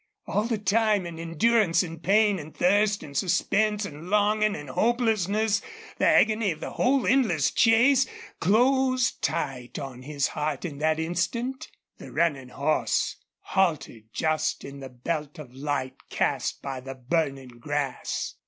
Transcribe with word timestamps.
All 0.25 0.45
the 0.45 0.57
time 0.57 1.05
and 1.05 1.19
endurance 1.19 1.83
and 1.83 2.01
pain 2.01 2.39
and 2.39 2.57
thirst 2.57 3.03
and 3.03 3.15
suspense 3.15 3.85
and 3.85 4.09
longing 4.09 4.55
and 4.55 4.67
hopelessness 4.71 5.61
the 5.99 6.07
agony 6.07 6.49
of 6.49 6.59
the 6.59 6.71
whole 6.71 7.05
endless 7.05 7.51
chase 7.51 8.07
closed 8.39 9.21
tight 9.21 9.77
on 9.77 10.01
his 10.01 10.29
heart 10.29 10.65
in 10.65 10.79
that 10.79 10.99
instant. 10.99 11.69
The 11.99 12.11
running 12.11 12.49
horse 12.49 13.17
halted 13.41 14.11
just 14.11 14.65
in 14.65 14.79
the 14.79 14.89
belt 14.89 15.37
of 15.37 15.53
light 15.53 16.09
cast 16.09 16.63
by 16.63 16.79
the 16.79 16.95
burning 16.95 17.59
grass. 17.59 18.33